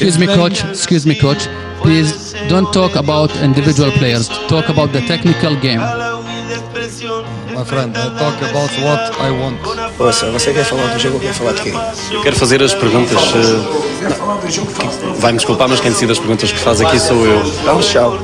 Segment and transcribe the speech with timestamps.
[0.00, 0.64] Excuse me, coach.
[0.64, 1.46] Excuse me, coach.
[1.82, 4.28] Please don't talk about individual players.
[4.48, 5.80] Talk about the technical game.
[7.54, 9.58] My friend, I talk about what I want.
[9.98, 11.72] Ouça, você quer falar do jogo ou quer falar de quê?
[12.12, 13.18] Eu quero fazer as perguntas.
[13.34, 17.42] eh, Vai-me desculpar, mas quem decide as perguntas que faz aqui sou eu.
[17.64, 18.16] Vamos, tchau.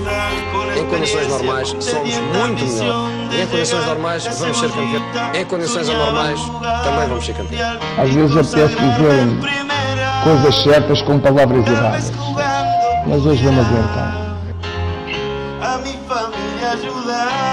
[0.79, 3.11] Em condições normais, somos muito melhor.
[3.43, 5.03] Em condições normais, vamos ser campeões.
[5.35, 6.41] Em condições anormais,
[6.85, 7.79] também vamos ser campeões.
[7.99, 9.76] Às vezes apetece dizer
[10.27, 12.11] coisas certas com palavras erradas.
[13.07, 14.27] Mas hoje vamos aguentar.
[15.61, 17.47] a.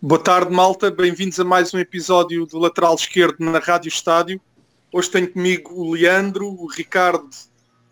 [0.00, 0.88] Boa tarde, malta.
[0.88, 4.40] Bem-vindos a mais um episódio do Lateral Esquerdo na Rádio Estádio.
[4.92, 7.28] Hoje tenho comigo o Leandro, o Ricardo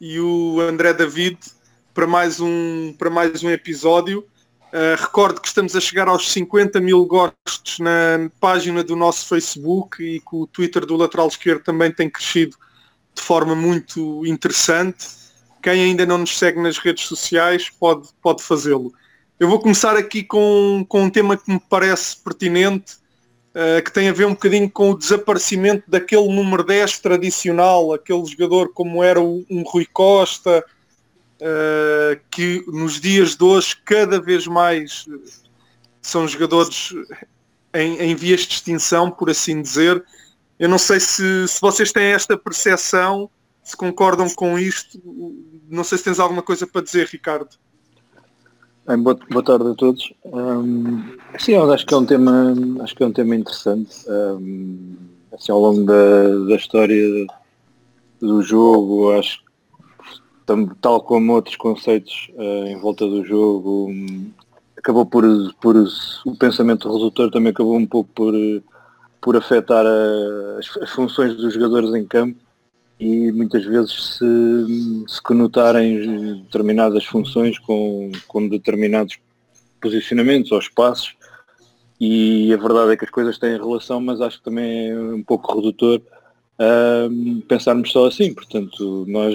[0.00, 1.40] e o André David
[2.00, 4.20] para mais um, para mais um episódio.
[4.72, 10.02] Uh, recordo que estamos a chegar aos 50 mil gostos na página do nosso Facebook
[10.02, 12.56] e que o Twitter do Lateral Esquerdo também tem crescido
[13.14, 15.08] de forma muito interessante.
[15.62, 18.94] Quem ainda não nos segue nas redes sociais pode, pode fazê-lo.
[19.38, 22.94] Eu vou começar aqui com, com um tema que me parece pertinente,
[23.54, 28.24] uh, que tem a ver um bocadinho com o desaparecimento daquele número 10 tradicional, aquele
[28.24, 30.64] jogador como era o, um Rui Costa,
[31.40, 35.22] uh, que nos dias de hoje cada vez mais uh,
[36.00, 36.94] são jogadores
[37.74, 40.04] em, em vias de extinção, por assim dizer.
[40.58, 43.30] Eu não sei se, se vocês têm esta percepção,
[43.62, 45.00] se concordam com isto.
[45.68, 47.48] Não sei se tens alguma coisa para dizer, Ricardo.
[48.86, 50.12] Bem, boa, boa tarde a todos.
[50.24, 53.96] Hum, sim, acho que é um tema, acho que é um tema interessante.
[54.08, 54.96] Hum,
[55.32, 57.26] assim, ao longo da, da história
[58.20, 59.42] do jogo, acho
[60.80, 64.30] tal como outros conceitos eh, em volta do jogo, hum,
[64.76, 65.24] acabou por,
[65.60, 65.76] por
[66.24, 68.34] o pensamento resultor também acabou um pouco por,
[69.20, 72.38] por afetar a- as, as funções dos jogadores em campo
[72.98, 79.18] e muitas vezes se, se conotarem determinadas funções com, com determinados
[79.80, 81.14] posicionamentos ou espaços
[81.98, 85.22] e a verdade é que as coisas têm relação, mas acho que também é um
[85.22, 86.00] pouco redutor
[87.10, 88.32] hum, pensarmos só assim.
[88.34, 89.34] Portanto, nós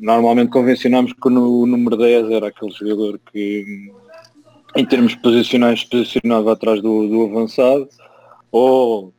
[0.00, 3.92] normalmente convencionamos que o número 10 era aquele jogador que
[4.76, 7.88] em termos posicionais posicionava atrás do, do avançado
[8.52, 9.12] ou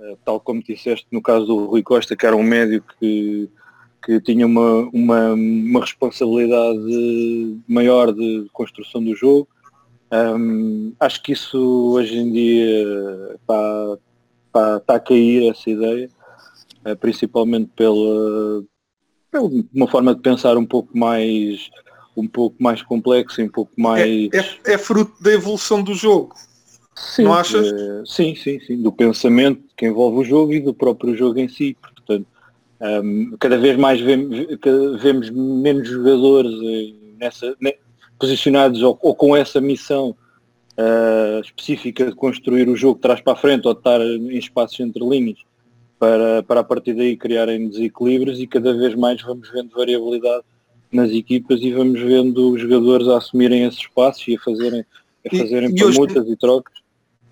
[0.00, 3.48] eh, tal como disseste no caso do Rui Costa, que era um médio que,
[4.04, 9.48] que tinha uma, uma, uma responsabilidade maior de construção do jogo.
[10.12, 11.58] Hum, acho que isso
[11.92, 13.98] hoje em dia está,
[14.88, 16.08] a cair essa ideia,
[16.84, 18.64] eh, principalmente pela
[19.74, 21.70] uma forma de pensar um pouco mais
[22.16, 24.02] um pouco mais complexa, um pouco mais
[24.32, 26.34] É, é, é fruto da evolução do jogo.
[26.96, 27.72] Sim, Não achas?
[27.72, 31.48] eh, sim, sim, sim, do pensamento que envolve o jogo e do próprio jogo em
[31.48, 31.76] si.
[31.80, 32.26] Portanto,
[32.80, 34.36] ehm, cada vez mais vemos,
[35.00, 37.78] vemos menos jogadores eh, nessa, ne-
[38.18, 40.16] posicionados ou, ou com essa missão
[40.76, 44.36] eh, específica de construir o jogo de trás para a frente ou de estar em
[44.36, 45.38] espaços entre linhas
[45.98, 50.44] para, para a partir daí criarem desequilíbrios e cada vez mais vamos vendo variabilidade
[50.92, 55.34] nas equipas e vamos vendo os jogadores a assumirem esses espaços e a fazerem, a
[55.34, 56.74] E- fazerem e hoje- permutas e trocas.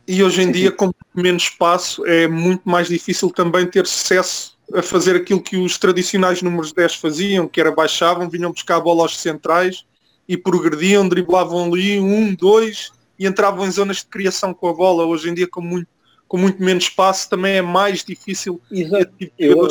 [0.08, 4.80] E hoje em dia, com menos espaço, é muito mais difícil também ter sucesso a
[4.82, 9.02] fazer aquilo que os tradicionais números 10 faziam, que era baixavam, vinham buscar a bola
[9.02, 9.84] aos centrais
[10.28, 15.04] e progrediam, driblavam ali um, dois e entravam em zonas de criação com a bola.
[15.06, 15.88] Hoje em dia, com muito,
[16.28, 19.10] com muito menos espaço, também é mais difícil Exato.
[19.18, 19.68] tipo de Eu,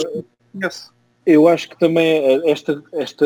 [1.26, 3.26] eu acho que também eh, esta, esta,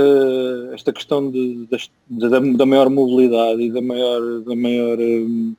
[0.73, 5.53] esta questão de, das- da, da maior mobilidade e da maior, da maior hum,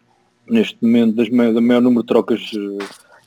[0.48, 2.40] neste momento, das maior, da maior número de trocas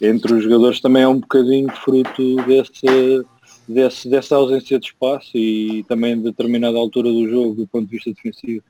[0.01, 3.25] eh, entre os jogadores também é um bocadinho fruto desse,
[3.67, 7.91] desse, dessa ausência de espaço e também de determinada altura do jogo do ponto de
[7.95, 8.63] vista defensivo.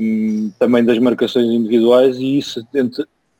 [0.00, 2.64] Hum, também das marcações individuais e isso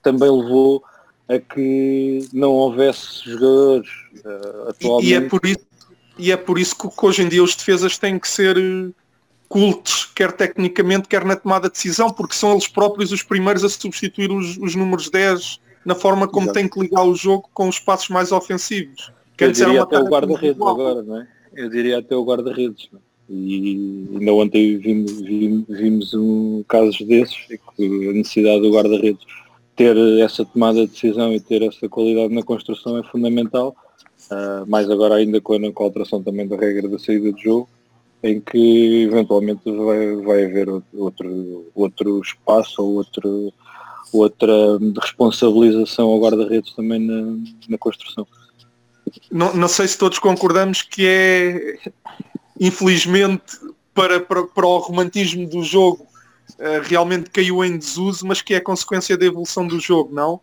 [0.02, 0.82] também levou
[1.28, 3.88] a que não houvesse jogadores
[4.24, 5.66] eh, atualmente E, é por isso,
[6.18, 8.90] e é por isso que, hoje em dia os defesas têm que ser eh,
[9.48, 13.68] cultos, quer tecnicamente, quer na tomada de decisão, porque são eles próprios os primeiros a
[13.68, 16.58] substituir os, os números 10 na forma como Exato.
[16.58, 19.12] têm que ligar o jogo com os passos mais ofensivos.
[19.36, 21.28] Que Eu era diria até o guarda-redes agora, não é?
[21.54, 22.88] Eu diria até o guarda-redes.
[22.92, 22.98] é?
[23.28, 29.24] E ainda ontem vimos, vimos, vimos um, casos desses, a necessidade do guarda-redes
[29.76, 33.76] ter essa tomada de decisão e ter essa qualidade na construção é fundamental.
[34.30, 37.38] Ah, mais agora ainda com a, com a alteração também da regra da saída do
[37.38, 37.68] jogo.
[38.22, 43.52] em que eventualmente vai, vai haver outro, outro espaço ou outro,
[44.12, 47.36] outra responsabilização ao guarda-redes também na,
[47.68, 48.26] na construção.
[49.30, 51.78] Não, não sei se todos concordamos que é,
[52.58, 53.44] infelizmente,
[53.94, 56.06] para, para, para o romantismo do jogo,
[56.54, 60.40] uh, realmente caiu em desuso, mas que é consequência da evolução do jogo, não?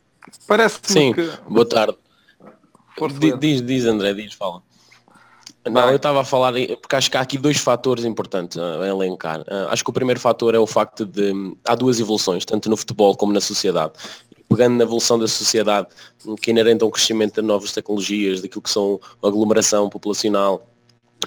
[0.48, 1.30] Parece Sim, que...
[1.48, 1.98] boa tarde.
[3.40, 4.62] Diz, diz André, diz, fala.
[5.70, 9.44] Não, eu estava a falar, porque acho que há aqui dois fatores importantes a elencar.
[9.48, 12.70] Ah, acho que o primeiro fator é o facto de hum, há duas evoluções, tanto
[12.70, 13.94] no futebol como na sociedade.
[14.50, 15.88] Pegando na evolução da sociedade,
[16.26, 20.68] hum, que inerente a um crescimento de novas tecnologias, daquilo que são aglomeração populacional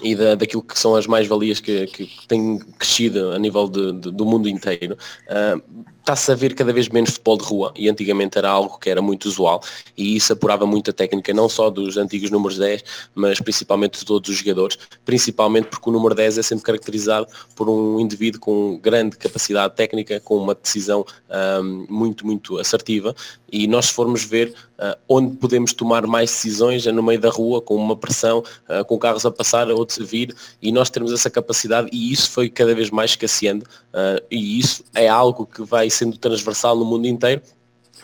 [0.02, 4.10] e da, daquilo que são as mais-valias que, que têm crescido a nível de- de-
[4.12, 4.96] do mundo inteiro,
[5.28, 5.60] ah,
[6.06, 9.02] está-se a ver cada vez menos futebol de rua e antigamente era algo que era
[9.02, 9.60] muito usual
[9.96, 14.04] e isso apurava muito a técnica não só dos antigos números 10, mas principalmente de
[14.04, 17.26] todos os jogadores, principalmente porque o número 10 é sempre caracterizado
[17.56, 23.12] por um indivíduo com grande capacidade técnica, com uma decisão ahm, muito, muito assertiva
[23.50, 27.62] e nós formos ver ah, onde podemos tomar mais decisões é no meio da rua,
[27.62, 31.30] com uma pressão, ah, com carros a passar, outros a vir e nós temos essa
[31.30, 35.88] capacidade e isso foi cada vez mais escasseando ah, e isso é algo que vai
[35.96, 37.42] sendo transversal no mundo inteiro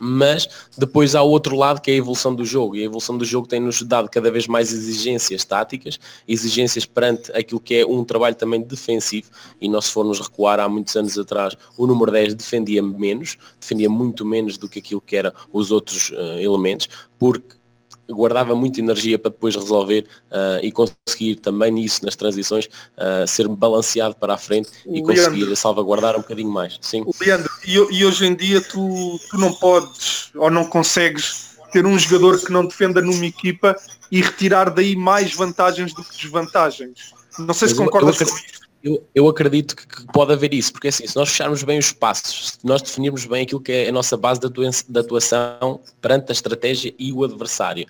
[0.01, 3.25] mas depois há outro lado que é a evolução do jogo e a evolução do
[3.25, 8.35] jogo tem-nos dado cada vez mais exigências táticas, exigências perante aquilo que é um trabalho
[8.35, 9.31] também defensivo
[9.61, 13.89] e nós se formos recuar há muitos anos atrás o número 10 defendia menos, defendia
[13.89, 16.89] muito menos do que aquilo que eram os outros eh, elementos,
[17.19, 17.62] porque
[18.11, 23.49] guardava muita energia para depois resolver ah, e conseguir também nisso, nas transições, ah, ser
[23.49, 25.15] balanceado para a frente e Leandro.
[25.15, 26.79] conseguir salvaguardar um bocadinho mais.
[26.81, 27.05] Sim.
[27.21, 31.99] Leandro, e, e hoje em dia tu, tu não podes ou não consegues ter um
[31.99, 33.75] jogador que não defenda numa equipa
[34.11, 37.15] e retirar daí mais vantagens do que desvantagens.
[37.39, 38.61] Não sei se Mas eu- concordas eu com isto.
[38.83, 42.51] Eu, eu acredito que, pode haver isso, porque assim, se nós fecharmos bem os passos,
[42.51, 46.93] se nós definirmos bem aquilo que é a nossa base de atuação perante a estratégia
[46.99, 47.87] e o adversário,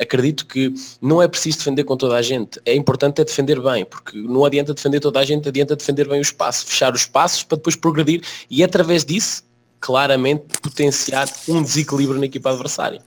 [0.00, 0.72] acredito que
[1.02, 4.44] não é preciso defender com toda a gente, é importante é defender bem, porque não
[4.44, 7.74] adianta defender toda a gente, adianta defender bem o espaço, fechar os passos para depois
[7.74, 9.42] progredir e através disso,
[9.80, 13.02] claramente, potenciar um desequilíbrio na equipa adversária.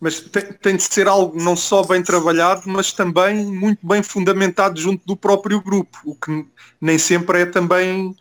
[0.00, 4.80] Mas tem, tem de ser algo não só bem trabalhado, mas também muito bem fundamentado
[4.80, 6.46] junto do próprio grupo, o que
[6.80, 8.16] nem sempre é também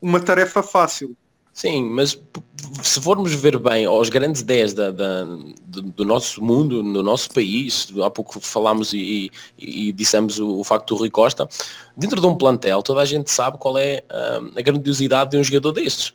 [0.00, 1.16] uma tarefa fácil.
[1.52, 2.20] Sim, mas
[2.82, 7.30] se formos ver bem aos grandes 10 da, da- do, do nosso mundo, no nosso
[7.30, 11.48] país, há pouco falámos e, e- e dissemos o, o facto do Rui Costa,
[11.96, 15.44] dentro de um plantel toda a gente sabe qual é ah, a grandiosidade de um
[15.44, 16.12] jogador destes.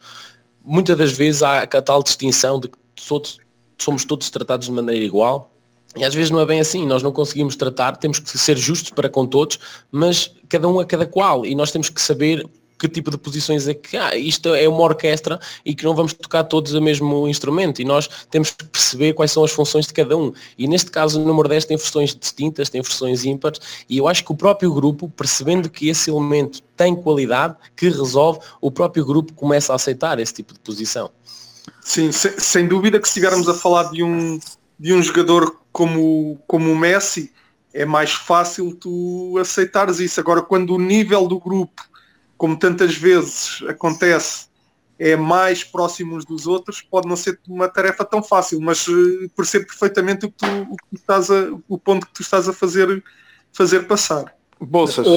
[0.64, 3.40] Muitas das vezes há a tal distinção de que todos,
[3.80, 5.52] somos todos tratados de maneira igual,
[5.96, 8.92] e às vezes não é bem assim, nós não conseguimos tratar, temos que ser justos
[8.92, 9.60] para com todos,
[9.92, 12.48] mas cada um a cada qual, e nós temos que saber
[12.80, 14.16] que tipo de posições é que há.
[14.16, 18.10] Isto é uma orquestra e que não vamos tocar todos o mesmo instrumento e nós
[18.32, 20.32] temos que perceber quais são as funções de cada um.
[20.58, 23.60] E neste caso o número 10 tem funções distintas, tem funções ímpares
[23.90, 28.40] e eu acho que o próprio grupo, percebendo que esse elemento tem qualidade, que resolve,
[28.62, 31.12] o próprio grupo começa a aceitar esse tipo de posição.
[31.82, 34.40] Sim, sem, sem dúvida que se estivermos a falar de um,
[34.80, 37.32] de um jogador como, como o Messi,
[37.74, 40.20] é mais fácil tu aceitares isso.
[40.20, 41.82] Agora, quando o nível do grupo,
[42.38, 44.48] como tantas vezes acontece,
[44.98, 49.30] é mais próximo uns dos outros, pode não ser uma tarefa tão fácil, mas eh,
[49.36, 52.50] percebo perfeitamente o, que tu, o, que tu estás a, o ponto que tu estás
[52.50, 53.02] a fazer,
[53.54, 54.36] fazer passar.
[54.60, 55.08] Bolsas.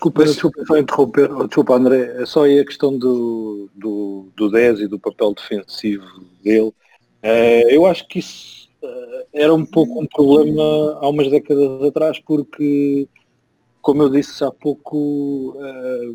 [0.00, 4.50] Desculpa, desculpa só interromper, Oh, desculpa André, é só aí a questão do, do, do
[4.50, 6.06] 10 e do papel defensivo
[6.42, 6.72] dele.
[7.22, 10.62] Eh, eu acho que isso eh, era um pouco um problema
[11.02, 13.06] há umas décadas atrás, porque,
[13.82, 16.12] como eu disse há pouco, eh,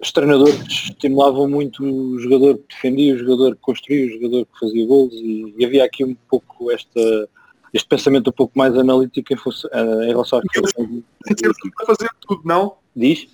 [0.00, 4.60] os treinadores estimulavam muito o jogador que defendia, o jogador que construía, o jogador que
[4.60, 7.28] fazia gols e, e havia aqui um pouco esta,
[7.72, 9.70] este pensamento um pouco mais analítico em, função-
[10.04, 11.02] em relação às questões.
[11.24, 11.50] Tem
[11.80, 12.76] a fazer tudo, não?
[12.94, 13.26] Diz?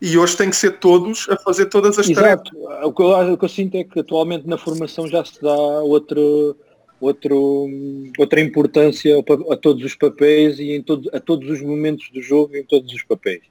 [0.00, 2.52] E hoje tem que ser todos a fazer todas as tarefas.
[2.54, 2.86] Exato.
[2.88, 5.54] O que, eu, o que eu sinto é que atualmente na formação já se dá
[5.54, 6.54] outro,
[7.00, 7.66] outro,
[8.18, 9.16] outra importância
[9.50, 12.64] a todos os papéis e em todo, a todos os momentos do jogo e em
[12.64, 13.42] todos os papéis.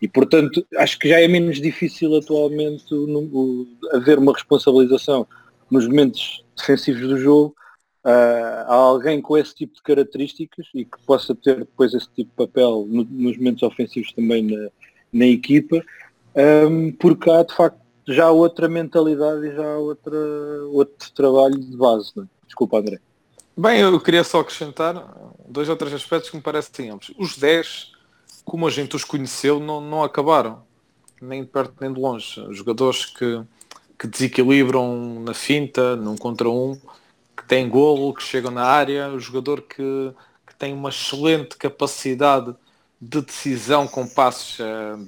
[0.00, 5.26] E portanto acho que já é menos difícil atualmente no- o- haver uma responsabilização
[5.70, 7.54] nos momentos defensivos do jogo
[8.02, 12.30] ah, a alguém com esse tipo de características e que possa ter depois esse tipo
[12.30, 14.70] de papel no- nos momentos ofensivos também na,
[15.12, 15.84] na equipa,
[16.68, 20.16] um, porque há de facto já outra mentalidade e já outra,
[20.72, 22.12] outro trabalho de base.
[22.16, 22.26] Não é?
[22.46, 23.00] Desculpa André.
[23.56, 25.14] Bem, eu queria só acrescentar
[25.46, 27.12] dois ou três aspectos que me parecem amplos.
[27.18, 27.92] Os 10,
[28.44, 30.62] como a gente os conheceu, não, não acabaram.
[31.20, 32.42] nem de perto nem de longe.
[32.50, 33.42] Jogadores que,
[33.98, 36.80] que desequilibram na finta, num contra um,
[37.36, 40.12] que têm golo, que chegam na área, o jogador que,
[40.46, 42.54] que tem uma excelente capacidade
[43.00, 44.98] de decisão com passos a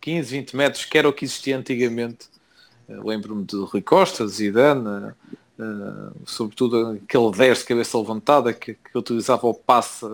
[0.00, 2.28] 15, 20 metros, que era o que existia antigamente.
[2.88, 5.12] Eh, Lembro-me de Rui Costa, Zidane,
[5.58, 10.06] uh, sobretudo aquele 10 de cabeça levantada que, que utilizava o passe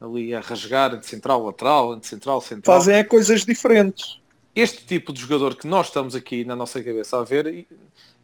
[0.00, 2.78] ali a rasgar entre central lateral, entre central central.
[2.78, 4.20] Fazem é coisas diferentes.
[4.54, 7.66] Este tipo de jogador que nós estamos aqui na nossa cabeça a ver,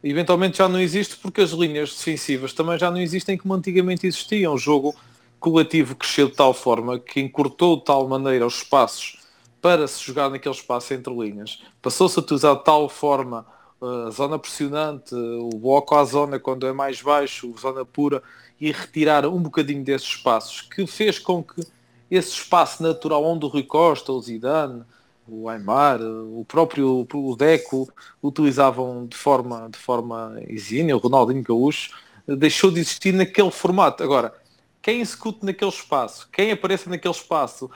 [0.03, 4.53] eventualmente já não existe porque as linhas defensivas também já não existem como antigamente existiam.
[4.53, 4.93] O jogo
[5.39, 9.19] coletivo cresceu de tal forma que encurtou de tal maneira os espaços
[9.61, 11.63] para se jogar naquele espaço entre linhas.
[11.81, 13.45] Passou-se a utilizar de tal forma
[13.81, 18.21] a zona pressionante, o bloco à zona quando é mais baixo, zona pura,
[18.59, 21.65] e retirar um bocadinho desses espaços, que fez com que
[22.11, 24.83] esse espaço natural onde o Rui Costa, o Zidane,
[25.27, 27.87] o Aymar, o próprio o Deco
[28.21, 31.91] utilizavam de forma, de forma exímia, o Ronaldinho Gaúcho,
[32.27, 34.03] deixou de existir naquele formato.
[34.03, 34.33] Agora,
[34.81, 37.69] quem execute naquele espaço, quem apareça naquele espaço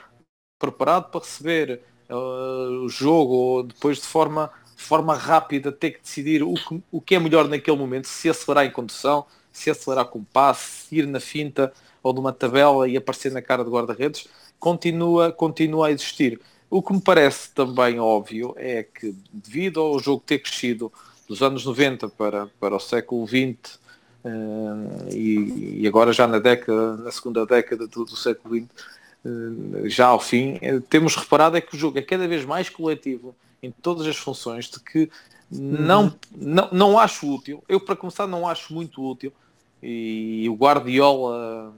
[0.58, 6.02] preparado para receber uh, o jogo ou depois de forma de forma rápida ter que
[6.02, 10.06] decidir o que, o que é melhor naquele momento, se acelerar em condução, se acelerar
[10.06, 14.26] com passe, ir na finta ou numa tabela e aparecer na cara de guarda-redes,
[14.58, 16.40] continua, continua a existir.
[16.68, 20.92] O que me parece também óbvio é que devido ao jogo ter crescido
[21.28, 23.78] dos anos 90 para, para o século XX
[25.10, 28.68] e, e, agora já na década, na segunda década do, do século XX,
[29.84, 33.34] já ao fim, uh, temos reparado é que o jogo é cada vez mais coletivo
[33.62, 35.10] em todas as funções de que
[35.50, 36.12] não, uhum.
[36.36, 37.62] não, não acho útil.
[37.68, 39.32] Eu, para começar, não acho muito útil.
[39.82, 41.72] E o Guardiola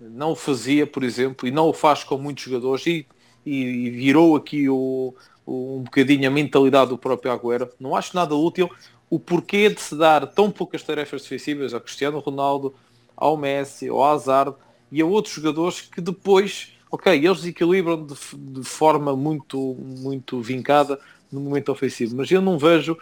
[0.00, 2.86] não o fazia, por exemplo, e não o faz com muitos jogadores.
[2.86, 3.06] E,
[3.44, 7.68] e virou aqui o, o, um bocadinho a mentalidade do próprio Agüero.
[7.78, 8.70] Não acho nada útil
[9.12, 12.74] o porquê de se dar tão poucas tarefas defensivas ao Cristiano Ronaldo,
[13.14, 14.56] ao Messi, ao Hazard
[14.90, 20.98] e a outros jogadores que depois, ok, eles equilibram de, de forma muito, muito vincada
[21.30, 22.96] no momento ofensivo, mas eu não vejo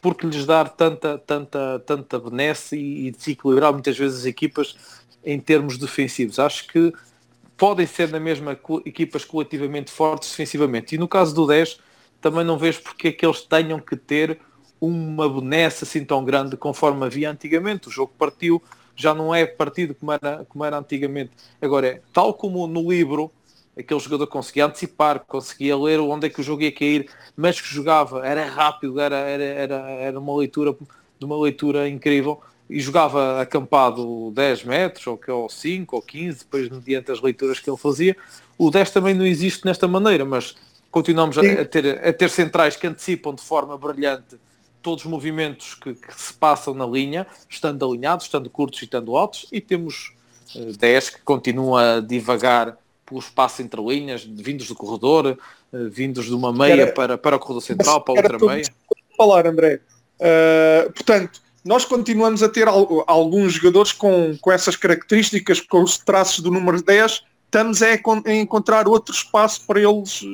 [0.00, 4.74] porque lhes dar tanta, tanta, tanta benesse e, e desequilibrar muitas vezes as equipas
[5.22, 6.38] em termos defensivos.
[6.38, 6.90] Acho que
[7.58, 10.94] podem ser na mesma equipas coletivamente fortes defensivamente.
[10.94, 11.78] E no caso do 10,
[12.18, 14.40] também não vejo porque é que eles tenham que ter
[14.80, 17.88] uma benesse assim tão grande conforme havia antigamente.
[17.88, 18.62] O jogo partiu,
[18.96, 21.32] já não é partido como era, como era antigamente.
[21.60, 23.30] Agora, é, tal como no livro
[23.78, 27.68] aquele jogador conseguia antecipar, conseguia ler onde é que o jogo ia cair, mas que
[27.68, 30.76] jogava, era rápido, era, era, era, era uma leitura
[31.18, 36.68] de uma leitura incrível e jogava acampado 10 metros, ou, ou 5, ou 15, depois
[36.68, 38.16] mediante as leituras que ele fazia.
[38.56, 40.54] O 10 também não existe nesta maneira, mas
[40.90, 44.36] continuamos a, a, ter, a ter centrais que antecipam de forma brilhante
[44.82, 49.16] todos os movimentos que, que, se passam na linha, estando alinhados, estando curtos e estando
[49.16, 50.14] altos, e temos
[50.54, 55.38] uh, 10 que continuam a divagar pelo espaço entre linhas, vindos do corredor,
[55.72, 58.64] uh, vindos de uma meia era, para, para o corredor central, para outra meia.
[59.16, 59.80] falar, André.
[60.18, 65.98] Uh, portanto, nós continuamos a ter al alguns jogadores com, com essas características, com os
[65.98, 67.94] traços do número 10, estamos a,
[68.32, 70.24] encontrar outro espaço para eles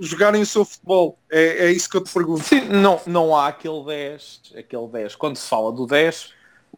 [0.00, 1.18] jogarem o seu futebol.
[1.30, 2.42] É, é isso que eu te pergunto.
[2.42, 5.14] Sim, não, não há aquele 10, aquele 10.
[5.14, 6.32] Quando se fala do 10,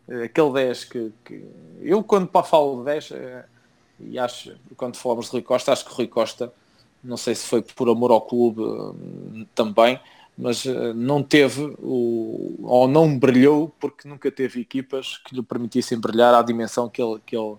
[0.09, 1.45] eh, aquele 10 que, que
[1.81, 3.13] eu quando falo de 10
[4.01, 6.53] e acho, quando falamos de Rui Costa, acho que Rui Costa,
[7.03, 10.01] não sei se foi por amor ao clube hum, também,
[10.37, 10.65] mas
[10.95, 16.43] não teve o, ou não brilhou porque nunca teve equipas que lhe permitissem brilhar à
[16.43, 17.57] dimensão que ele, que ele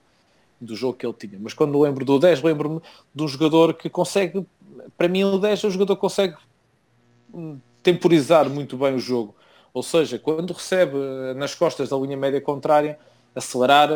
[0.59, 1.37] do jogo que ele tinha.
[1.39, 2.81] Mas quando lembro do 10, lembro-me
[3.13, 4.45] de um jogador que consegue,
[4.97, 6.35] para mim o 10 é um jogador que consegue
[7.33, 9.35] hum, temporizar muito bem o jogo.
[9.73, 12.99] Ou seja, quando recebe eh, nas costas da linha média contrária,
[13.35, 13.89] acelerar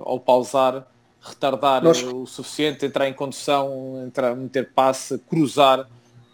[0.00, 0.86] ou pausar
[1.22, 2.02] retardar Nós...
[2.02, 5.88] o suficiente, entrar em condução, entrar, meter passe, cruzar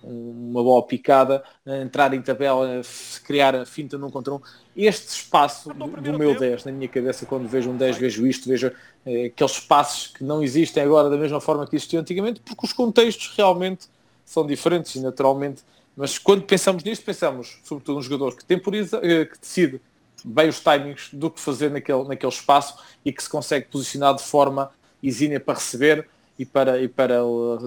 [0.08, 2.80] uma bola picada, entrar em tabela,
[3.24, 4.40] criar a finta num contra um.
[4.74, 8.48] Este espaço do, do meu 10 na minha cabeça, quando vejo um 10, vejo isto,
[8.48, 8.72] vejo
[9.04, 12.72] eh, aqueles espaços que não existem agora da mesma forma que existiam antigamente, porque os
[12.72, 13.86] contextos realmente
[14.24, 15.62] são diferentes e naturalmente.
[15.94, 19.80] Mas quando pensamos nisto, pensamos sobretudo um jogador que temporiza, eh, que decide
[20.24, 24.22] bem os timings do que fazer naquele, naquele espaço e que se consegue posicionar de
[24.22, 24.70] forma
[25.02, 27.16] exímia para receber e para, e para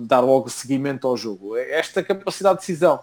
[0.03, 1.57] dar logo seguimento ao jogo.
[1.57, 2.99] Esta capacidade de decisão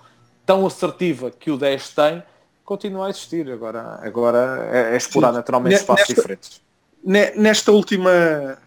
[0.46, 2.22] tão assertiva que o 10 tem
[2.64, 3.50] continua a existir.
[3.50, 6.60] Agora, agora é, é explorar naturalmente espaços nesta, diferentes.
[7.36, 8.58] Nesta última,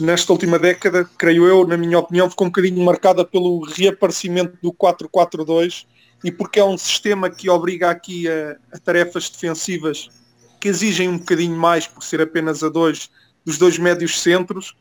[0.00, 4.72] nesta última década, creio eu, na minha opinião, ficou um bocadinho marcada pelo reaparecimento do
[4.72, 5.86] 4-4-2
[6.24, 10.08] e porque é um sistema que obriga aqui a, a tarefas defensivas
[10.60, 13.10] que exigem um bocadinho mais por ser apenas a dois
[13.44, 14.76] dos dois médios centros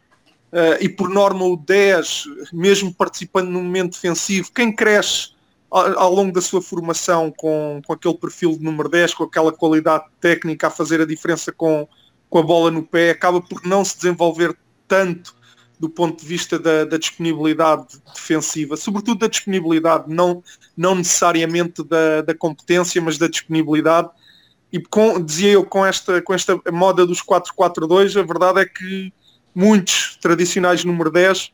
[0.52, 2.24] uh, e por norma o 10,
[2.54, 5.30] mesmo participando no momento defensivo, quem cresce
[5.70, 9.52] ao, ao, longo da sua formação com, com aquele perfil de número 10, com aquela
[9.52, 11.88] qualidade técnica a fazer a diferença com,
[12.30, 15.36] com a bola no pé, acaba por não se desenvolver tanto
[15.80, 17.86] do ponto de vista da, da, disponibilidade
[18.16, 20.44] defensiva, sobretudo da disponibilidade, não,
[20.76, 24.10] não necessariamente da, da competência, mas da disponibilidade.
[24.74, 29.14] E com, dizia eu, com esta, com esta moda dos 4-4-2, a verdade é que
[29.58, 31.52] muitos tradicionais número 10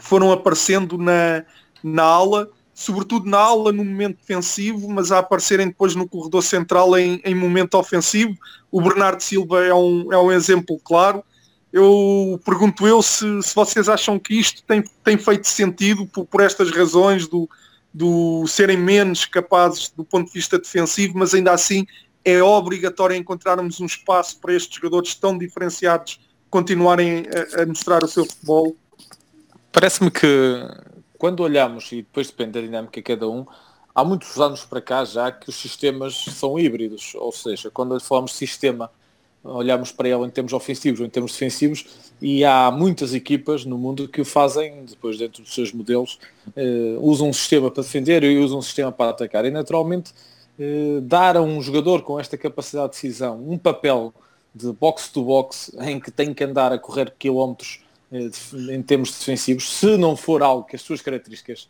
[0.00, 1.44] foram aparecendo na,
[1.80, 6.98] na ala, sobretudo na ala no momento defensivo, mas a aparecerem depois no corredor central
[6.98, 8.36] em, em momento ofensivo.
[8.70, 11.22] O Bernardo Silva é um, é um exemplo claro
[11.72, 16.40] eu pergunto eu se, se vocês acham que isto tem, tem feito sentido por, por
[16.40, 17.46] estas razões do,
[17.92, 21.86] do serem menos capazes do ponto de vista defensivo, mas ainda assim
[22.24, 26.18] é obrigatório encontrarmos um espaço para estes jogadores tão diferenciados
[26.50, 27.24] continuarem
[27.56, 28.76] a, a mostrar o seu futebol?
[29.72, 30.26] Parece-me que
[31.18, 33.46] quando olhamos, e depois depende da dinâmica de cada um,
[33.94, 38.32] há muitos anos para cá já que os sistemas são híbridos, ou seja, quando falamos
[38.32, 38.90] de sistema
[39.48, 41.86] olhamos para ele em termos ofensivos ou em termos defensivos
[42.20, 47.00] e há muitas equipas no mundo que o fazem depois dentro dos seus modelos uh,
[47.00, 50.12] usam um sistema para defender e usam um sistema para atacar e naturalmente
[50.58, 54.12] uh, dar a um jogador com esta capacidade de decisão um papel
[54.56, 59.10] de box to box em que tem que andar a correr quilómetros uh, em termos
[59.10, 61.68] defensivos se não for algo que as suas características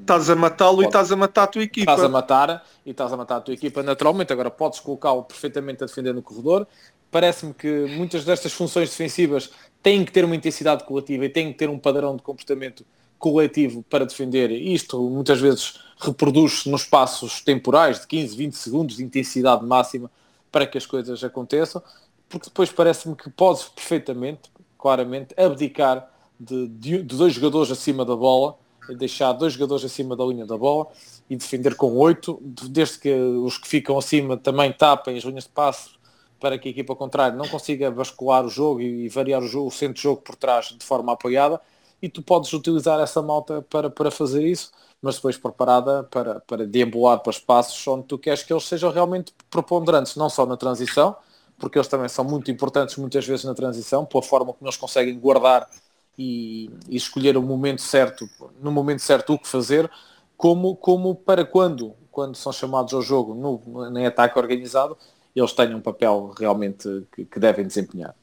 [0.00, 1.92] Estás a matá-lo e estás a matar a tua equipa.
[1.92, 4.32] Estás a matar e estás a matar a tua equipa naturalmente.
[4.32, 6.66] Agora podes colocá-lo perfeitamente a defender no corredor
[7.10, 9.50] parece-me que muitas destas funções defensivas
[9.82, 12.84] têm que ter uma intensidade coletiva e têm que ter um padrão de comportamento
[13.18, 14.50] coletivo para defender.
[14.50, 20.10] Isto muitas vezes reproduz-se nos espaços temporais de 15, 20 segundos de intensidade máxima
[20.52, 21.82] para que as coisas aconteçam,
[22.28, 28.14] porque depois parece-me que podes perfeitamente, claramente, abdicar de, de, de, dois jogadores acima da
[28.14, 28.56] bola,
[28.96, 30.88] deixar dois jogadores acima da linha da bola
[31.28, 35.50] e defender com oito, desde que os que ficam acima também tapem as linhas de
[35.50, 35.98] passo
[36.40, 39.70] para que a equipa contrária não consiga bascular o jogo e variar o, jogo, o
[39.70, 41.60] centro de jogo por trás de forma apoiada.
[42.00, 44.70] E tu podes utilizar essa malta para, para fazer isso,
[45.02, 49.32] mas depois preparada para, para deambular para espaços onde tu queres que eles sejam realmente
[49.50, 51.16] preponderantes, não só na transição,
[51.58, 55.18] porque eles também são muito importantes muitas vezes na transição, pela forma como eles conseguem
[55.18, 55.68] guardar
[56.16, 58.28] e, e escolher o momento certo,
[58.60, 59.90] no momento certo o que fazer,
[60.36, 64.96] como, como para quando, quando são chamados ao jogo no, em ataque organizado,
[65.34, 68.14] eles tenham um papel realmente que, que devem desempenhar.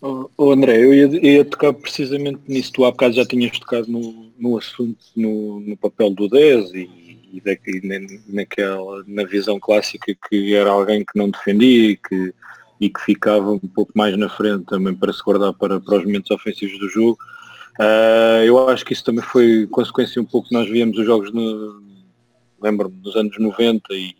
[0.00, 2.72] Oh, oh André, eu ia, ia, tocar precisamente nisso.
[2.72, 6.80] Tu há bocado já tinhas tocado no, no assunto, no, no papel do 10 e,
[8.28, 12.34] naquela, na visão clássica que era alguém que não defendia e que,
[12.80, 16.04] e que ficava um pouco mais na frente também para se guardar para, para os
[16.04, 17.18] momentos ofensivos do jogo.
[17.78, 21.82] Uh, eu acho que isso também foi consequência um pouco, nós víamos os jogos no,
[22.60, 24.14] lembro-me, nos anos 90 e,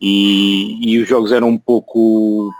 [0.00, 2.52] e, e os jogos eram um pouco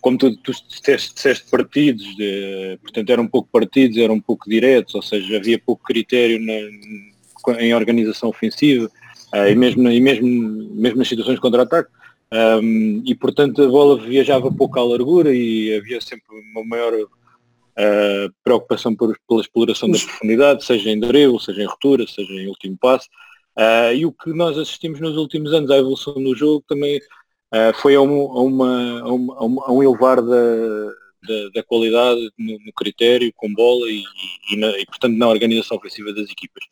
[0.00, 4.94] como tu, tu disseste partidos, de, portanto eram um pouco partidos, eram um pouco diretos,
[4.94, 8.90] ou seja, havia pouco critério na, em organização ofensiva
[9.34, 10.26] uh, e, mesmo, e mesmo,
[10.74, 11.90] mesmo nas situações de contra-ataque.
[12.32, 18.34] Um, e portanto a bola viajava pouco à largura e havia sempre uma maior uh,
[18.42, 22.76] preocupação por, pela exploração da profundidade, seja em drible, seja em ruptura, seja em último
[22.80, 23.08] passo.
[23.56, 27.72] Uh, e o que nós assistimos nos últimos anos à evolução do jogo também uh,
[27.74, 30.92] foi a, um, a, uma, a, uma, a, um elevar da,
[31.26, 34.02] da, da qualidade no, no, critério, com bola e,
[34.50, 36.64] e, na, e, portanto na organização ofensiva das equipas.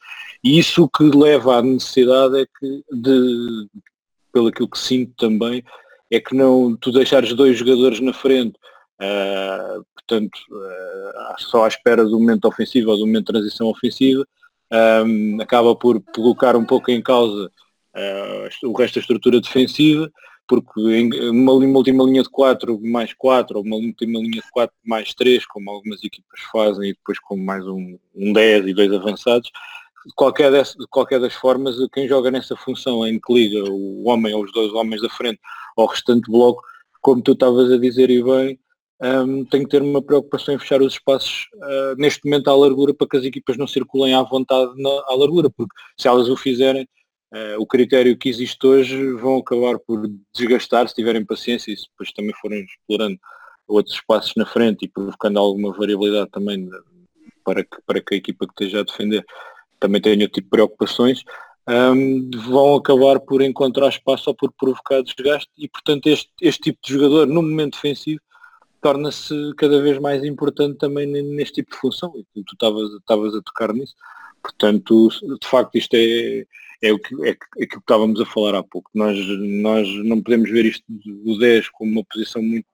[0.43, 3.69] E isso que leva à necessidade é que, de,
[4.33, 5.63] pelo aquilo que sinto também,
[6.11, 8.57] é que não tu deixares dois jogadores na frente,
[9.01, 10.39] uh, portanto,
[11.39, 14.27] só à espera do momento ofensivo ou do momento de transição ofensiva,
[15.07, 17.51] um, acaba por colocar um pouco em causa
[17.95, 20.11] uh, o resto da estrutura defensiva,
[20.53, 20.81] porque
[21.31, 25.15] uma, uma, última linha de 4 mais 4, ou uma última linha de 4 mais
[25.15, 29.51] 3, como algumas equipas fazem, e depois com mais um, um 10 e dois avançados,
[30.07, 34.07] de qualquer, desse, de qualquer das formas, quem joga nessa função em que liga o
[34.07, 35.41] homem ou os dois homens da frente
[35.75, 36.63] ao restante bloco,
[37.01, 38.59] como tu estavas a dizer e bem,
[39.01, 42.93] um, tem que ter uma preocupação em fechar os espaços uh, neste momento à largura
[42.93, 46.37] para que as equipas não circulem à vontade na, à largura, porque se elas o
[46.37, 46.87] fizerem,
[47.33, 51.89] uh, o critério que existe hoje vão acabar por desgastar se tiverem paciência e se
[51.91, 53.19] depois também forem explorando
[53.67, 56.69] outros espaços na frente e provocando alguma variabilidade também
[57.45, 59.25] para que, para que a equipa que esteja a defender
[59.81, 61.25] também tenha outro tipo de preocupações.
[61.69, 66.79] um, vão acabar por encontrar espaço ou por provocar desgaste e portanto este, este tipo
[66.85, 68.21] de jogador no momento defensivo
[68.81, 73.73] torna-se cada vez mais importante também neste tipo de função e tu estavas a tocar
[73.73, 73.95] nisso
[74.43, 75.09] portanto
[75.41, 76.45] de facto isto é,
[76.83, 80.51] é o que, é, é que estávamos a falar há pouco nós, nós não podemos
[80.51, 82.67] ver isto do 10 como uma posição muito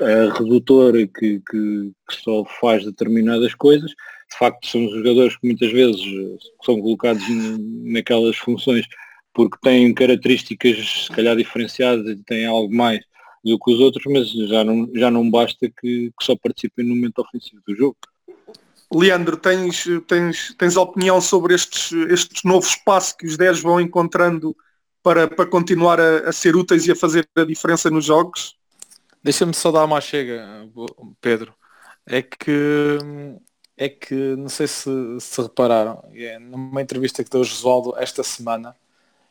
[0.00, 5.70] uh, redutora que, que, que só faz determinadas coisas de facto são jogadores que muitas
[5.70, 7.22] vezes eh, são colocados
[7.84, 8.86] naquelas funções
[9.32, 13.00] porque têm características se calhar diferenciadas e têm algo mais
[13.44, 16.94] do que os outros, mas já não, já não basta que, que só participem no
[16.94, 17.96] momento ofensivo do jogo.
[18.92, 24.56] Leandro, tens, tens, tens opinião sobre estes, estes novos espaços que os 10 vão encontrando
[25.02, 28.56] para, para continuar a, a ser úteis e a fazer a diferença nos jogos?
[29.22, 30.68] Deixa-me só dar uma chega,
[31.20, 31.54] Pedro.
[32.06, 32.98] É que
[33.76, 34.88] é que, não sei se,
[35.20, 38.76] se repararam, é, numa entrevista que deu o Josualdo esta semana,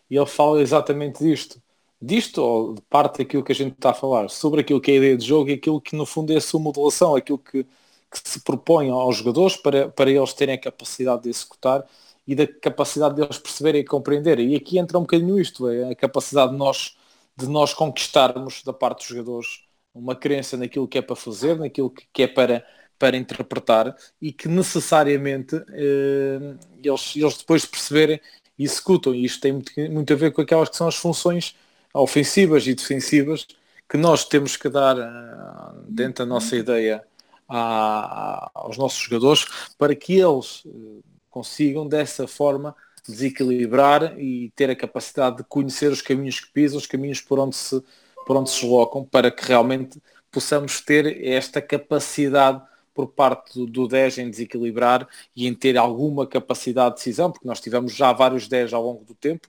[0.09, 1.61] e ele fala exatamente disto.
[2.01, 4.95] Disto, ou de parte daquilo que a gente está a falar, sobre aquilo que é
[4.95, 7.65] a ideia de jogo e aquilo que no fundo é a sua modulação, aquilo que,
[8.13, 11.83] que se propõe aos jogadores para, para eles terem a capacidade de executar
[12.27, 14.53] e da capacidade deles perceberem e compreenderem.
[14.53, 16.95] E aqui entra um bocadinho isto, é a capacidade de nós,
[17.35, 21.89] de nós conquistarmos da parte dos jogadores uma crença naquilo que é para fazer, naquilo
[21.89, 22.65] que, que é para
[22.97, 28.21] para interpretar e que necessariamente eh, eles, eles depois de perceberem
[28.57, 29.13] executam.
[29.13, 31.53] E isto tem muito, muito a ver com aquelas que são as funções
[31.93, 33.45] ofensivas e defensivas
[33.89, 37.03] que nós temos que dar uh, dentro da nossa ideia
[37.47, 39.45] aos nossos jogadores
[39.77, 42.75] para que eles uh, consigam dessa forma
[43.05, 47.55] desequilibrar e ter a capacidade de conhecer os caminhos que pisam, os caminhos por onde
[47.55, 47.83] se,
[48.25, 50.01] por onde se deslocam, para que realmente
[50.31, 52.61] possamos ter esta capacidade
[52.93, 57.47] por parte do, do 10 em desequilibrar e em ter alguma capacidade de decisão, porque
[57.47, 59.47] nós tivemos já vários 10 ao longo do tempo,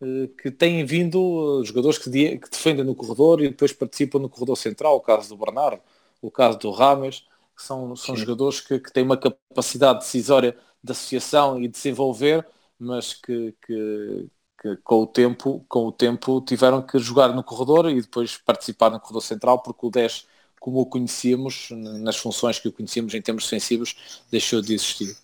[0.00, 4.56] eh, que têm vindo eh, jogadores que, defendem no corredor e depois participam no corredor
[4.56, 5.82] central, o caso do Bernardo,
[6.20, 7.26] o caso do Rames,
[7.56, 12.46] que são, são jogadores que, que, têm uma capacidade decisória de associação e de desenvolver,
[12.78, 14.28] mas que, que,
[14.60, 18.90] que, com o tempo com o tempo tiveram que jogar no corredor e depois participar
[18.90, 20.26] no corredor central porque o 10
[20.60, 25.16] como o conhecíamos, nas funções que o conhecíamos em termos defensivos, deixou de existir.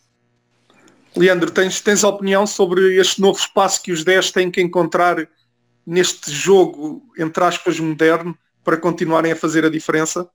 [1.17, 5.29] Leandro, tens, tens opinião sobre este novo espaço que os 10 têm que encontrar
[5.87, 10.29] neste jogo, entre aspas, moderno, para continuarem a fazer a diferença?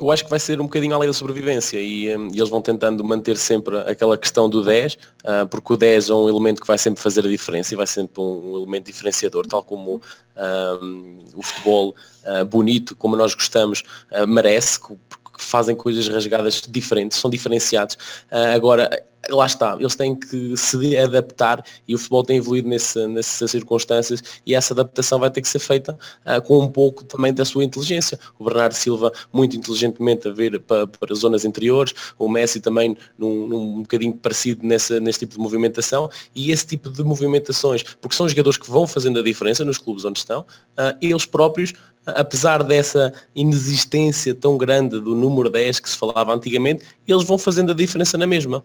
[0.00, 2.62] Eu acho que vai ser um bocadinho além da sobrevivência e, um, e eles vão
[2.62, 6.66] tentando manter sempre aquela questão do 10, uh, porque o 10 é um elemento que
[6.66, 10.00] vai sempre fazer a diferença e vai sempre um, um elemento diferenciador, tal como
[10.82, 13.82] um, o futebol uh, bonito, como nós gostamos,
[14.12, 14.78] uh, merece,
[15.38, 17.94] fazem coisas rasgadas diferentes, são diferenciados.
[18.30, 18.90] Uh, agora,
[19.30, 24.22] lá está, eles têm que se adaptar e o futebol tem evoluído nesse, nessas circunstâncias
[24.46, 27.64] e essa adaptação vai ter que ser feita uh, com um pouco também da sua
[27.64, 28.18] inteligência.
[28.38, 33.46] O Bernardo Silva muito inteligentemente a ver para, para zonas interiores, o Messi também num,
[33.46, 38.28] num bocadinho parecido nessa, nesse tipo de movimentação e esse tipo de movimentações, porque são
[38.28, 41.72] jogadores que vão fazendo a diferença nos clubes onde estão, uh, eles próprios
[42.16, 47.72] apesar dessa inexistência tão grande do número 10 que se falava antigamente, eles vão fazendo
[47.72, 48.64] a diferença na mesma.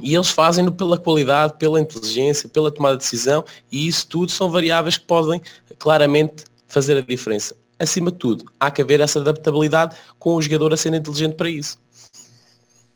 [0.00, 4.50] E eles fazem-no pela qualidade, pela inteligência, pela tomada de decisão e isso tudo são
[4.50, 5.40] variáveis que podem
[5.78, 7.56] claramente fazer a diferença.
[7.78, 11.50] Acima de tudo, há que haver essa adaptabilidade com o jogador a ser inteligente para
[11.50, 11.78] isso.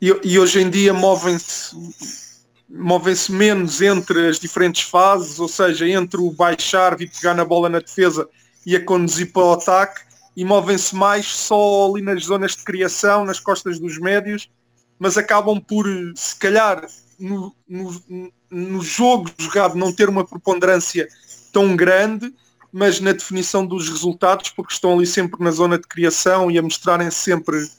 [0.01, 1.75] E, e hoje em dia movem-se
[2.69, 7.69] movem-se menos entre as diferentes fases, ou seja, entre o baixar, vir pegar na bola
[7.69, 8.27] na defesa
[8.65, 10.01] e a conduzir para o ataque,
[10.35, 14.49] e movem-se mais só ali nas zonas de criação, nas costas dos médios,
[14.99, 16.85] mas acabam por, se calhar,
[17.19, 21.07] no, no, no jogo jogado não ter uma preponderância
[21.53, 22.33] tão grande,
[22.71, 26.61] mas na definição dos resultados, porque estão ali sempre na zona de criação e a
[26.61, 27.69] mostrarem sempre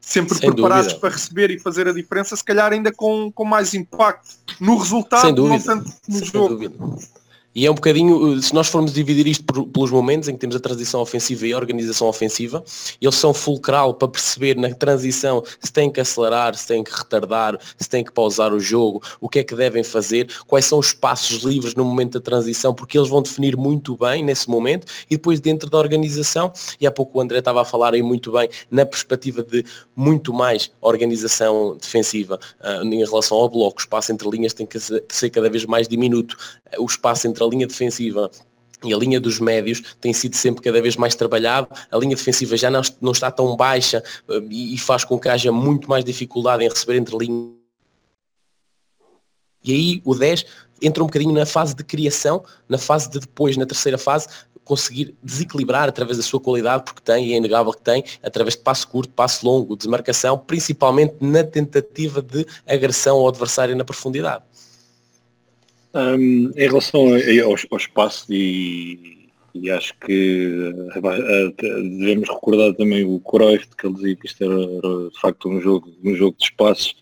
[0.00, 1.00] sempre Sem preparados dúvida.
[1.00, 5.48] para receber e fazer a diferença, se calhar ainda com, com mais impacto no resultado,
[5.48, 6.48] não tanto no Sem jogo.
[6.54, 6.76] Dúvida.
[7.56, 10.54] E é um bocadinho, se nós formos dividir isto por, pelos momentos em que temos
[10.54, 12.62] a transição ofensiva e a organização ofensiva,
[13.00, 17.58] eles são fulcral para perceber na transição se tem que acelerar, se tem que retardar,
[17.78, 20.92] se tem que pausar o jogo, o que é que devem fazer, quais são os
[20.92, 25.16] passos livres no momento da transição, porque eles vão definir muito bem nesse momento e
[25.16, 28.50] depois dentro da organização, e há pouco o André estava a falar aí muito bem,
[28.70, 29.64] na perspectiva de
[29.96, 34.78] muito mais organização defensiva uh, em relação ao bloco, o espaço entre linhas tem que
[34.78, 36.36] ser cada vez mais diminuto,
[36.78, 38.30] o espaço entre a linha defensiva
[38.84, 42.56] e a linha dos médios tem sido sempre cada vez mais trabalhado, a linha defensiva
[42.56, 46.64] já não, não está tão baixa eh, e, faz com que haja muito mais dificuldade
[46.64, 47.54] em receber entre linhas
[49.64, 50.44] E aí o 10
[50.82, 54.28] entra um bocadinho na fase de criação, na fase de depois, na terceira fase,
[54.62, 58.62] conseguir desequilibrar através da sua qualidade, porque tem, e é inegável que tem, através de
[58.62, 64.42] passo curto, passo longo, desmarcação, principalmente na tentativa de agressão ao adversário na profundidade.
[65.94, 71.54] Um, em relação ao, ao espaço e, e acho que uh,
[71.98, 75.60] devemos recordar também o Cruyff que ele dizia que isto era, era de facto um
[75.60, 76.94] jogo, um jogo de espaços.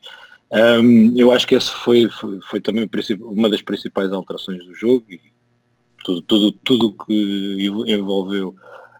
[0.52, 2.88] Um, eu acho que essa foi, foi, foi, também
[3.20, 5.20] uma das principais alterações do jogo e
[6.04, 8.54] tudo, tudo, tudo que envolveu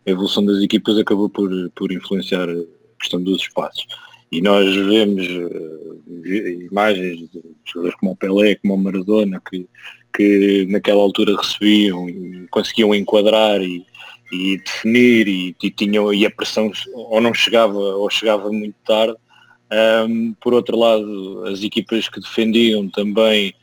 [0.07, 2.65] a evolução das equipas acabou por, por influenciar a
[2.99, 3.87] questão dos espaços.
[4.33, 9.67] E nós vemos uh, imagens de jogadores como o Pelé, como o Maradona, que,
[10.15, 12.07] que naquela altura recebiam
[12.51, 13.85] conseguiam enquadrar e,
[14.33, 19.17] e definir e, e, tinham, e a pressão ou não chegava ou chegava muito tarde.
[20.09, 23.55] Um, por outro lado, as equipas que defendiam também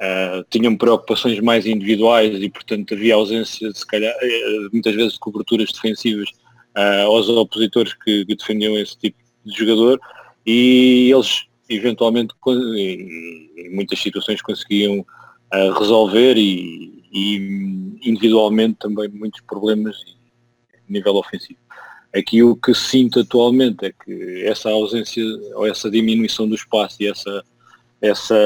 [0.00, 5.18] Uh, tinham preocupações mais individuais e portanto havia ausência se calhar eh, muitas vezes de
[5.18, 6.28] coberturas defensivas
[6.76, 10.00] uh, aos opositores que, que, defendiam esse tipo de jogador
[10.46, 19.96] e eles eventualmente em, muitas situações conseguiam uh, resolver e, e, individualmente também muitos problemas
[20.74, 21.58] a nível ofensivo.
[22.14, 25.22] Aqui o que sinto atualmente é que essa ausência
[25.54, 27.44] ou essa diminuição do espaço e essa
[28.00, 28.36] essa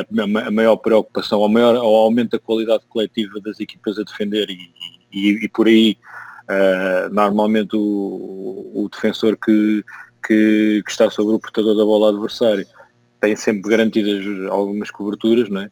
[0.00, 4.72] a, maior preocupação, ao, maior, ao aumento da qualidade coletiva das equipas a defender e,
[5.12, 5.98] e, e por aí
[6.44, 9.84] uh, normalmente o, o defensor que,
[10.26, 12.66] que, que, está sobre o portador da bola adversário
[13.20, 15.70] tem sempre garantidas algumas coberturas, não é?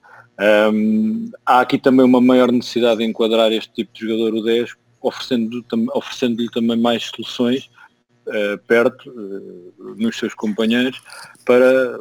[0.73, 4.75] Um, há aqui também uma maior necessidade de enquadrar este tipo de jogador o 10,
[5.01, 7.71] oferecendo-lhe oferecendo também mais soluções
[8.27, 11.01] uh, perto uh, nos seus companheiros
[11.45, 11.99] para,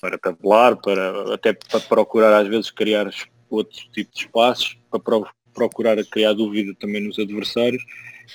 [0.00, 3.10] para tabular, para, até para procurar às vezes criar
[3.50, 7.82] outros tipos de espaços, para pro, procurar criar dúvida também nos adversários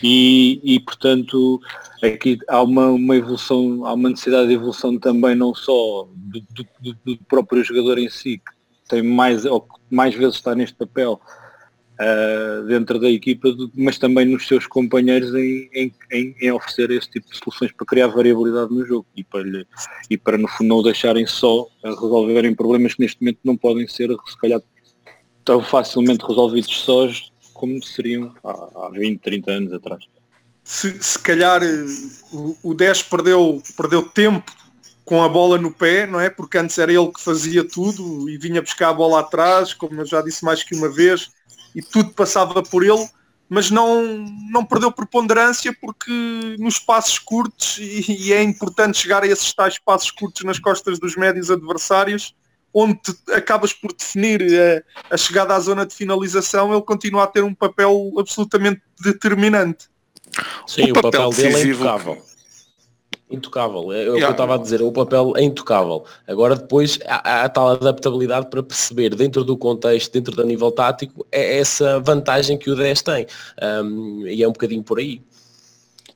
[0.03, 1.61] e, e portanto
[2.03, 6.41] aqui há uma, uma evolução, há uma necessidade de evolução também não só do,
[6.81, 8.51] do, do próprio jogador em si, que
[8.89, 11.19] tem mais, ou mais vezes está neste papel,
[11.99, 17.09] uh, dentro da equipa, mas também nos seus companheiros em, em, em, em, oferecer esse
[17.09, 19.65] tipo de soluções para criar variabilidade no jogo e para, lhe,
[20.09, 23.87] e para no fundo não deixarem só a resolverem problemas que neste momento não podem
[23.87, 24.61] ser se calhar
[25.43, 30.03] tão facilmente resolvidos sós como seriam há, há 20, 30 anos atrás.
[30.63, 31.61] Se, se calhar
[32.31, 34.51] o, o 10 perdeu, perdeu tempo
[35.05, 36.29] com a bola no pé, não é?
[36.29, 40.05] Porque antes era ele que fazia tudo e vinha buscar a bola atrás, como eu
[40.05, 41.31] já disse mais que uma vez,
[41.75, 43.07] e tudo passava por ele,
[43.47, 44.03] mas não,
[44.49, 46.11] não perdeu preponderância porque
[46.59, 50.97] nos passos curtos, e, e, é importante chegar a esses tais passos curtos nas costas
[50.97, 52.35] dos médios adversários,
[52.75, 52.99] onde
[53.31, 54.41] acabas por definir
[55.09, 59.87] a, a chegada à zona de finalização, ele continua a ter um papel absolutamente determinante.
[60.67, 62.21] Sim, o, o papel, papel dele é impecável
[63.29, 63.91] intocável.
[63.91, 66.05] É, é o que eu estava a dizer, o papel é intocável.
[66.27, 71.25] Agora depois há, há tal adaptabilidade para perceber dentro do contexto, dentro do nível tático,
[71.31, 73.27] é essa vantagem que o 10 tem.
[73.83, 75.21] Um, e é um bocadinho por aí.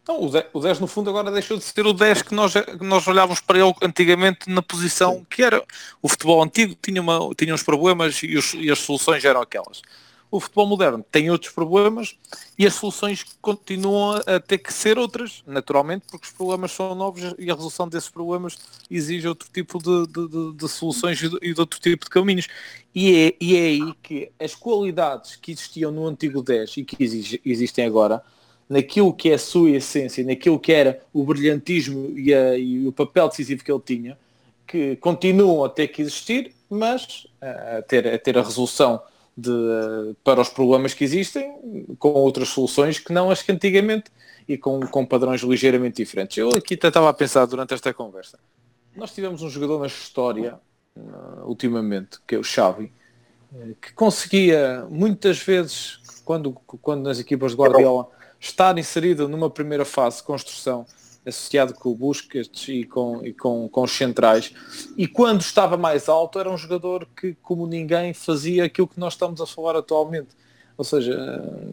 [0.09, 2.53] Então, o 10, o 10 no fundo agora deixou de ser o 10 que nós,
[2.53, 5.63] que nós olhávamos para ele antigamente na posição que era.
[6.01, 9.83] O futebol antigo tinha, uma, tinha uns problemas e, os, e as soluções eram aquelas
[10.31, 12.15] o futebol moderno tem outros problemas
[12.57, 17.33] e as soluções continuam a ter que ser outras, naturalmente, porque os problemas são novos
[17.39, 18.55] e a resolução desses problemas
[18.91, 22.11] exige outro tipo de, de, de, de soluções e de, e de, outro tipo de
[22.11, 22.47] caminhos.
[22.93, 27.03] E é, e é aí que as qualidades que existiam no antigo 10 e que
[27.03, 28.23] exige, existem agora,
[28.69, 32.91] naquilo que é a sua essência, naquilo que era o brilhantismo e, a, e o
[32.91, 34.17] papel decisivo que ele tinha,
[34.67, 39.01] que continuam a ter que existir, mas a ter, a ter a resolução
[39.35, 39.51] de,
[40.23, 44.11] para os problemas que existem com outras soluções que não as que antigamente
[44.47, 46.37] e com, com padrões ligeiramente diferentes.
[46.37, 48.37] Eu aqui estava a pensar durante esta conversa.
[48.95, 50.59] Nós tivemos um jogador na história,
[50.95, 52.91] uh, ultimamente, que é o Xavi,
[53.81, 56.51] que conseguia muitas vezes, quando,
[56.81, 58.07] quando nas equipas de Guardiola,
[58.39, 60.85] estar inserido numa primeira fase de construção
[61.25, 64.53] associado com o Busquets e com, e com, com os centrais.
[64.97, 69.13] E quando estava mais alto era um jogador que, como ninguém, fazia aquilo que nós
[69.13, 70.29] estamos a falar atualmente.
[70.77, 71.13] Ou seja,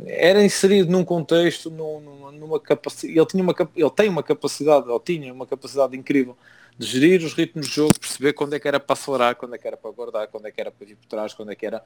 [0.07, 3.16] era inserido num contexto, numa, numa capacidade.
[3.16, 6.37] Ele, tinha uma, ele tem uma capacidade, ou tinha uma capacidade incrível
[6.79, 9.59] de gerir os ritmos de jogo, perceber quando é que era para acelerar, quando é
[9.59, 11.65] que era para guardar, quando é que era para vir por trás, quando é que
[11.65, 11.83] era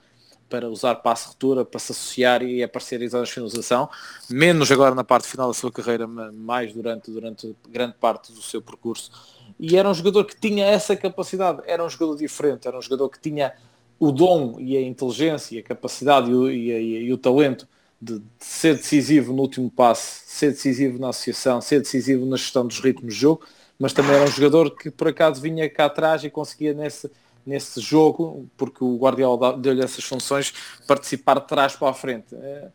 [0.48, 3.88] para usar passe ruptura, para se associar e aparecer de finalização,
[4.28, 8.60] menos agora na parte final da sua carreira, mais durante, durante grande parte do seu
[8.60, 9.12] percurso.
[9.58, 13.08] E era um jogador que tinha essa capacidade, era um jogador diferente, era um jogador
[13.08, 13.52] que tinha
[13.98, 17.68] o dom e a inteligência, e a capacidade e o, e, e o talento
[18.00, 22.66] de, de, ser decisivo no último passe, ser decisivo na associação, ser decisivo na gestão
[22.66, 23.44] dos ritmos de jogo,
[23.80, 27.10] mas também era um jogador que por acaso vinha cá atrás e conseguia nesse,
[27.46, 30.52] nesse jogo, porque o Guardiola deu-lhe essas funções,
[30.86, 32.34] participar de trás para a frente.
[32.34, 32.68] É,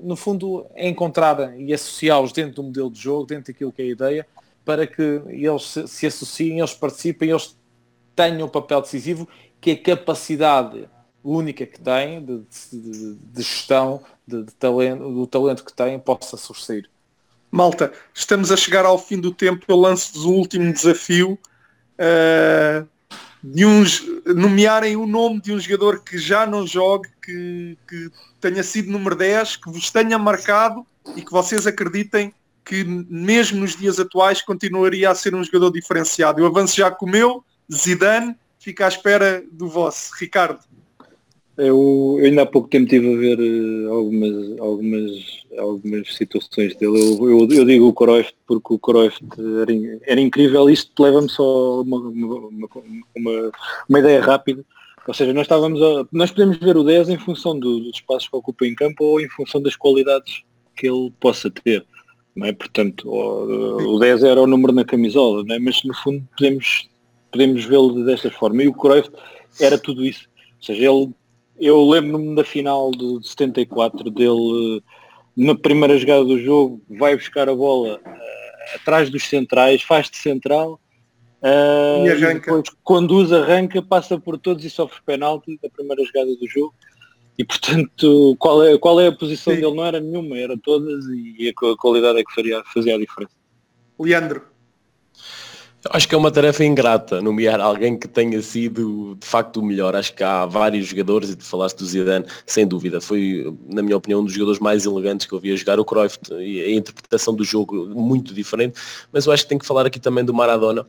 [0.00, 3.84] no fundo, é encontrar e associá-los dentro do modelo de jogo, dentro daquilo que é
[3.86, 4.26] a ideia,
[4.64, 7.58] para que eles se, associem, eles participem, eles
[8.14, 9.28] tenham um papel decisivo,
[9.60, 10.88] que a capacidade
[11.22, 16.36] única que têm de, de, de gestão, de, de, talento, do talento que têm, possa
[16.36, 16.88] suceder.
[17.54, 21.38] Malta, estamos a chegar ao fim do tempo, eu lanço-vos o último desafio.
[21.94, 22.84] Uh,
[23.44, 28.60] de uns nomearem o nome de um jogador que já não jogue, que, que tenha
[28.64, 34.00] sido número 10, que vos tenha marcado e que vocês acreditem que mesmo nos dias
[34.00, 36.40] atuais continuaria a ser um jogador diferenciado.
[36.40, 40.10] Eu avanço já com o meu, Zidane, fica à espera do vosso.
[40.18, 40.58] Ricardo.
[41.56, 46.98] Eu, eu ainda há pouco tempo estive a ver uh, algumas, algumas, algumas situações dele.
[47.00, 49.20] Eu, eu, eu, digo o Cruyff porque o Cruyff
[49.62, 50.68] era, era incrível.
[50.68, 52.50] Isto leva-me só uma, uma,
[53.16, 53.52] uma,
[53.88, 54.64] uma, ideia rápida.
[55.06, 58.28] Ou seja, nós estávamos a, nós podemos ver o 10 em função do, dos espaços
[58.28, 60.42] que ocupa em campo ou em função das qualidades
[60.74, 61.86] que ele possa ter.
[62.34, 62.52] Não é?
[62.52, 65.58] Portanto, o, o 10 era o número na camisola, não é?
[65.60, 66.88] mas no fundo podemos,
[67.30, 68.64] podemos vê-lo desta forma.
[68.64, 69.08] E o Cruyff
[69.60, 70.28] era tudo isso.
[70.58, 71.14] Ou seja, ele
[71.58, 74.82] eu lembro-me da final de 74 dele
[75.36, 80.16] na primeira jogada do jogo vai buscar a bola uh, atrás dos centrais, faz de
[80.16, 80.80] central
[81.42, 82.52] uh, e arranca.
[82.52, 86.74] Depois, conduz, arranca, passa por todos e sofre penalti da primeira jogada do jogo
[87.36, 89.60] e portanto qual é, qual é a posição Sim.
[89.60, 89.74] dele?
[89.74, 93.34] Não era nenhuma, era todas e a qualidade é que faria, fazia a diferença.
[93.98, 94.53] Leandro.
[95.90, 99.94] Acho que é uma tarefa ingrata nomear alguém que tenha sido de facto o melhor.
[99.94, 103.00] Acho que há vários jogadores, e tu falaste do Zidane, sem dúvida.
[103.02, 105.78] Foi, na minha opinião, um dos jogadores mais elegantes que eu vi a jogar.
[105.78, 108.80] O Cruyff a interpretação do jogo muito diferente.
[109.12, 110.86] Mas eu acho que tem que falar aqui também do Maradona,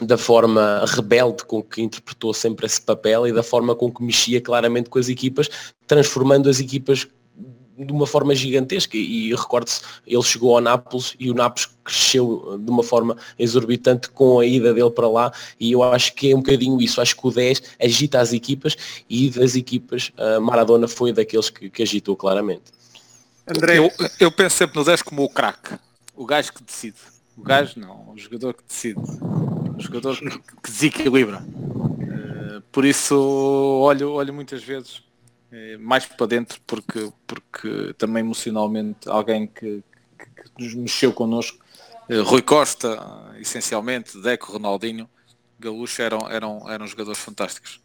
[0.00, 4.40] da forma rebelde com que interpretou sempre esse papel e da forma com que mexia
[4.40, 5.48] claramente com as equipas,
[5.86, 7.06] transformando as equipas
[7.76, 12.70] de uma forma gigantesca e recordo-se, ele chegou ao Nápoles e o Nápoles cresceu de
[12.70, 16.38] uma forma exorbitante com a ida dele para lá e eu acho que é um
[16.38, 18.76] bocadinho isso, acho que o 10 agita as equipas
[19.08, 22.72] e das equipas Maradona foi daqueles que, que agitou claramente.
[23.46, 25.74] André, eu, eu penso sempre no 10 como o craque,
[26.16, 26.96] o gajo que decide.
[27.36, 29.00] O gajo não, o jogador que decide.
[29.00, 31.42] O jogador que, que desequilibra.
[31.42, 35.13] Uh, por isso olho, olho muitas vezes eh,
[35.78, 39.82] mais para dentro porque, porque também emocionalmente alguém que,
[40.18, 41.58] que, que nos mexeu connosco,
[42.08, 42.98] eh, Rui Costa,
[43.38, 45.08] essencialmente, Deco, Ronaldinho,
[45.58, 47.80] Gaúcho eram, eram, eram jogadores fantásticos.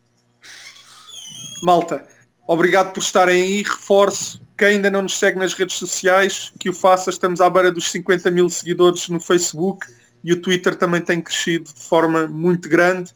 [1.64, 2.08] Malta,
[2.48, 6.74] obrigado por estarem aí, reforço, quem ainda não nos segue nas redes sociais, que o
[6.74, 9.88] faça, estamos à beira dos 50 mil seguidores no Facebook
[10.24, 13.14] e o Twitter também tem crescido de forma muito grande.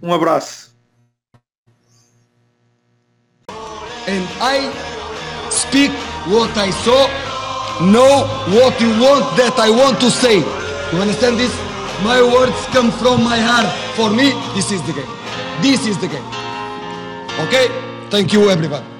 [0.00, 0.73] Um abraço.
[4.06, 4.70] And I
[5.50, 5.90] speak
[6.28, 7.06] what I saw,
[7.80, 8.26] know
[8.58, 10.38] what you want that I want to say.
[10.92, 11.54] You understand this?
[12.02, 13.66] My words come from my heart.
[13.96, 15.10] For me, this is the game.
[15.62, 16.26] This is the game.
[17.46, 17.68] Okay?
[18.10, 18.93] Thank you, everybody.